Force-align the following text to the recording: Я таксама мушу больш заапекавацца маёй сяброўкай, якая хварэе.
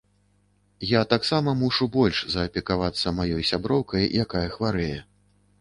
Я 0.91 1.01
таксама 1.13 1.53
мушу 1.59 1.89
больш 1.97 2.23
заапекавацца 2.37 3.15
маёй 3.21 3.47
сяброўкай, 3.51 4.11
якая 4.25 4.47
хварэе. 4.57 4.99